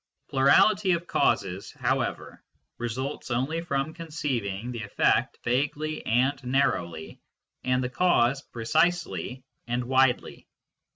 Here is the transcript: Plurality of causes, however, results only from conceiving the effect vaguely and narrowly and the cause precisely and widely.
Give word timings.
Plurality 0.31 0.93
of 0.93 1.05
causes, 1.05 1.71
however, 1.73 2.43
results 2.79 3.29
only 3.29 3.61
from 3.61 3.93
conceiving 3.93 4.71
the 4.71 4.81
effect 4.81 5.37
vaguely 5.43 6.03
and 6.07 6.43
narrowly 6.43 7.21
and 7.63 7.83
the 7.83 7.89
cause 7.89 8.41
precisely 8.41 9.43
and 9.67 9.83
widely. 9.85 10.47